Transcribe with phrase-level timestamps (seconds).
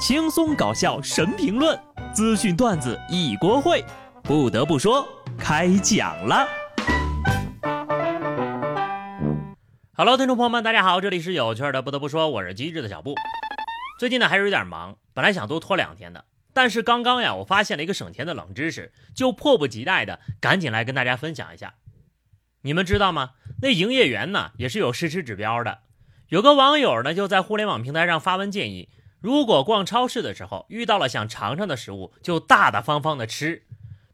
[0.00, 1.78] 轻松搞笑神评论，
[2.14, 3.84] 资讯段子一锅烩。
[4.22, 5.06] 不得不说，
[5.38, 6.48] 开讲了。
[9.92, 11.82] Hello，听众朋友们，大家好，这里是有趣的。
[11.82, 13.14] 不得不说，我是机智的小布。
[13.98, 21.74] 最近呢，还是有点忙，本来想多拖两天的，但是刚刚呀，我发现了一个省钱的冷知识，就迫不及待的赶紧来跟大家分享一下。
[22.62, 23.32] 你们知道吗？
[23.60, 25.80] 那营业员呢，也是有试吃指标的。
[26.30, 28.88] 有个网友呢，就在互联网平台上发文建议。
[29.20, 33.62] 如果逛超市的时候遇到了想尝尝的食物，就大大方方的吃。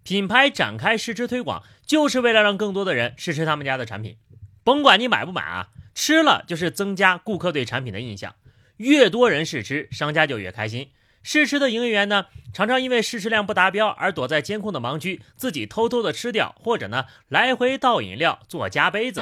[0.03, 4.19] 品牌展开试吃推广，就是为了让更多的人试吃他们家的产品。
[4.63, 8.35] 甭管你买不买啊，吃了就是增加顾客对产品的印象。
[8.77, 10.91] 越多人试吃，商家就越开心。
[11.27, 19.21] 试吃的营业员呢，常常因为试吃量不达标而躲在监控的盲区，自己偷偷的吃掉，或者呢来回倒饮料做加杯子。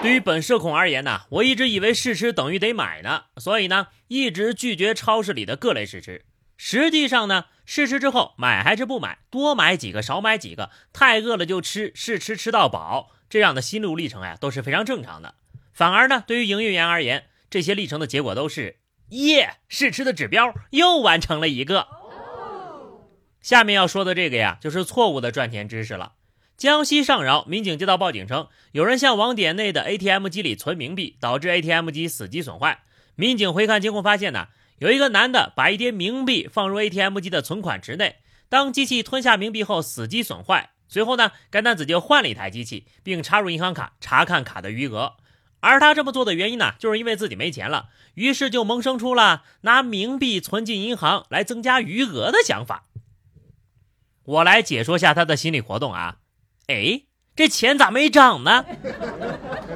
[0.00, 6.24] 对于本社恐而言呢，我一直以为试吃等于得买呢，所以呢一直拒绝超市里的各类试吃。
[6.56, 15.34] 实际上呢，试吃之后买还是不买，多买几个少买几个，太饿了就吃，试吃吃到饱，这样的心路历程呀都是非常正常的。
[15.74, 18.76] 反而呢，对于营业员而言，这些历程的结果都是
[19.10, 21.88] 耶，试吃的指标又完成了一个。
[23.40, 26.12] 下面要说的这个呀，就是错误的赚钱知识了。
[26.56, 32.80] 江西上饶民警接到报警称，有人向网点内的 ATM 机里存冥币，导致 ATM 机死机损坏。
[33.14, 34.48] 民警回看监控发现呢，
[34.78, 38.16] 有一个男的把一叠冥币放入 ATM 机的存款池内，
[38.48, 40.70] 当机器吞下冥币后死机损坏。
[40.88, 45.14] 随后呢，该男子就换了一台机器，并插入银行卡查看卡的余额。
[45.60, 52.84] 而他这么做的原因呢，就是因为自己没钱了，于是就萌生出了拿冥币存进银行来增加余额的想法。
[54.24, 56.18] 我来解说下他的心理活动啊。
[56.66, 57.02] 哎，
[57.34, 58.64] 这钱咋没涨呢？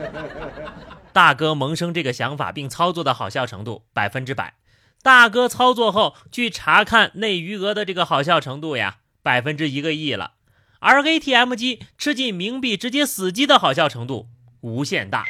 [1.13, 4.55] 大哥萌生这个想法并操作的好笑程度百分之百。
[5.03, 10.35] 大哥操作后去查看内余额的这个好笑程度呀，百分之一个亿了。
[10.79, 14.29] 而 ATM 机吃进冥币直接死机的好笑程度
[14.61, 15.25] 无限大。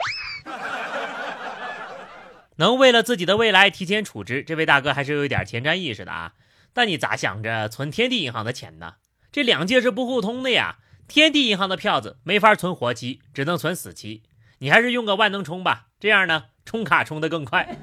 [2.63, 6.35] 能为了自己的未来提前储值，这位大哥还是有一点前瞻意识的啊。
[6.73, 8.95] 但你咋想着存天地银行的钱呢？
[9.33, 10.79] 这两届是不互通的呀。
[11.09, 14.23] 天地银行的票子没法存活期，只能存死期。
[14.61, 17.77] 你还是用个万能充吧，这样呢，充卡充得更快。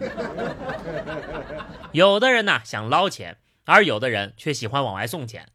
[1.92, 3.36] 有的人呢想捞钱，
[3.66, 5.50] 而有的人却喜欢往外送钱。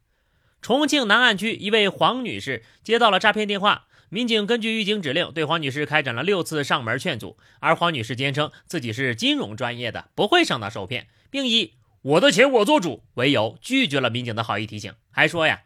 [0.61, 15.63] 重庆南岸区一位黄女士接到了诈骗电话，民警根据狱警指令对黄女士开展了六次上门劝阻，而黄女士坚称自己是金融专业的，不会上当受骗，并以“我的钱我做主”为由拒绝了民警的好意提醒，还说呀。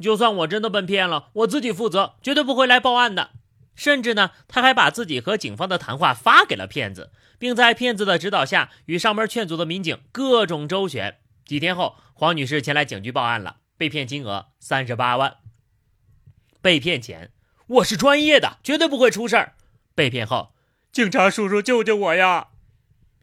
[0.00, 3.30] 就算我真的被骗了，我自己负责，绝对不会来报案的。
[3.76, 11.18] 甚至呢，他还把自己和警方的谈话发给了骗子，并在骗子的指导下与上门劝阻的民警各种周旋。
[11.44, 15.36] 几天后，黄女士前来警局报案了，被骗金额三十八万。
[16.60, 17.30] 被骗钱，
[17.72, 19.54] 我是专业的，绝对不会出事儿。
[19.94, 20.52] 被骗后，
[20.92, 22.48] 警察叔叔救救我呀！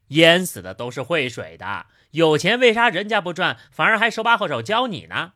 [0.08, 5.34] 淹死的都是会水的，有钱为啥人家不赚，反而还手把手教你呢？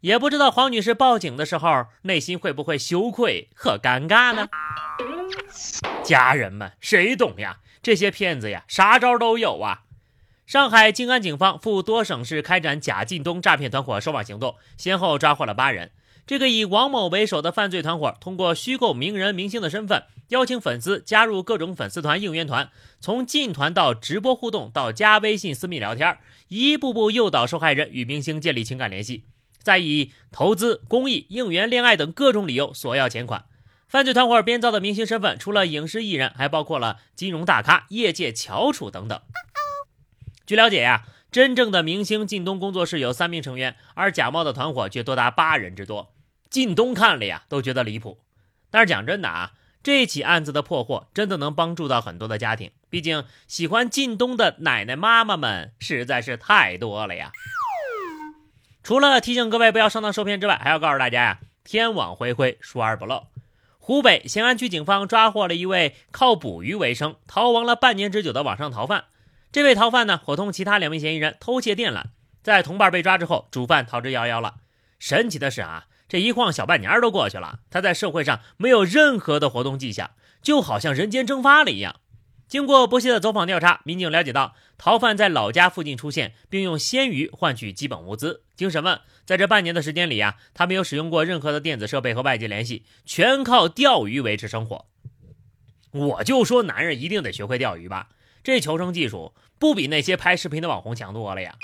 [0.00, 4.48] 也不知道黄女士报警的时候，内心会不会羞愧和尴尬呢？
[6.02, 7.60] 家人们，谁懂呀？
[7.80, 9.82] 这些骗子呀，啥招都有啊！
[10.44, 15.92] 上海静安警方赴多省市开展假靳东诈骗团伙收网行动，先后抓获了八人。
[16.26, 29.26] 这个以王某为首的犯罪团伙，通过虚构名人明星的身份，邀请粉丝加入各种粉丝团、应援团，从进团到直播互动，到加微信私密聊天，一步步诱导受害人与明星建立情感联系。
[29.62, 33.44] 再以投资、公益、应援、恋爱等各种理由索要钱款。
[33.86, 39.20] 犯罪团伙编造的明星身份，除了影视艺人，还包括了金融大咖、业界翘楚等等。
[40.44, 46.12] 据了解呀，真正的明星靳东工作室有三名成员，而假冒的团伙却多达八人之多。
[46.50, 48.20] 靳东看了呀，都觉得离谱。
[48.70, 49.52] 但是讲真的啊，
[49.82, 52.70] 这起案子的破获，真的能帮助到很多的家庭。
[52.88, 57.32] 毕竟喜欢靳东的奶奶妈妈们实在是太多了呀。
[58.82, 63.26] 除了提醒各位不要上当受骗之外，还要告诉大家呀，天网恢恢，疏而不漏。
[63.78, 69.04] 湖北咸安区警方抓获了一位靠捕鱼为生、逃亡了半年之久的网上逃犯。
[69.52, 72.04] 这位逃犯呢，伙同其他两名嫌疑人偷窃电缆，
[72.42, 74.56] 在同伴被抓之后，主犯逃之夭夭了。
[74.98, 81.96] 神奇的是啊，这一晃小半年都过去了，他在社会上没有任何的活动迹象，就好像人间蒸发了一样。
[82.46, 88.44] 经过不懈的走访调查，民警了解到逃犯在老家附近出现，并用鲜鱼换取基本物资。
[88.54, 94.86] 经审问，在这半年的时间里啊，他没有使用过任何的电子设备和外界联系，全靠钓鱼维持生活。
[95.90, 98.10] 我就说男人一定得学会钓鱼吧，
[98.44, 101.56] 这求生技术不比那些拍视频的网红强多了呀？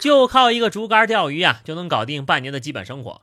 [0.00, 3.22] 就靠一个竹竿钓鱼啊，就能搞定半年的基本生活。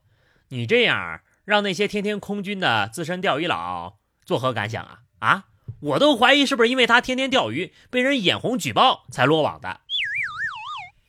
[0.54, 5.00] 你这样让那些天天空军的资深钓鱼佬作何感想啊？
[5.18, 5.46] 啊，
[5.80, 9.82] 我都怀疑是不是因为他天天钓鱼，被人眼红举报才落网的。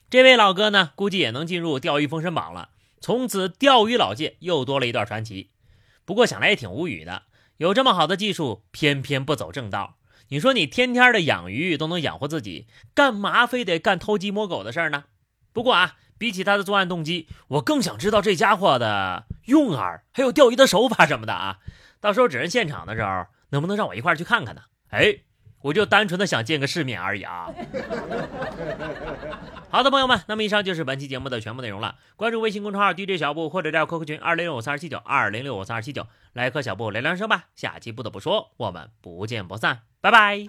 [0.09, 2.71] 这位老哥呢，估计也能进入钓鱼封神榜了。
[3.03, 5.51] 从此，钓鱼老界又多了一段传奇。
[6.07, 7.25] 不过想来也挺无语的，
[7.59, 9.99] 有这么好的技术，偏偏不走正道。
[10.29, 15.05] 你说你天天的养鱼都能养活自己，干嘛非得干偷鸡摸狗的事儿呢？
[15.53, 21.59] 不过啊，比起他的作案动机，我更想知道这家伙的用饵，还有钓鱼的手法什么的啊。
[22.01, 24.63] 到时候指认现场的时候，能不能让我一块去看看呢？
[24.91, 25.17] 哎，
[25.63, 27.49] 我就单纯的想见个世面而已啊。
[29.71, 31.97] 好的，朋友们，那么以上就是本期节目的全部内容了。
[32.15, 37.47] 关注微信公众号 DJ 小布，或者加 QQ 群二零六五三二七九二零六五三二七九，来和小布聊聊生吧。
[37.57, 40.47] 下期不得不说，我们不见不散，拜拜。